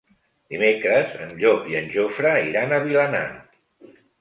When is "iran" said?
2.49-2.75